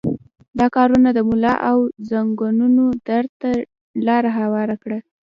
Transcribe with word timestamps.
دا 0.59 0.67
کارونه 0.75 1.09
د 1.13 1.19
ملا 1.29 1.53
او 1.69 1.77
زنګنونو 2.09 2.85
درد 3.07 3.31
ته 3.41 3.51
لاره 4.07 4.31
هواره 4.39 4.75
کړه. 4.83 4.99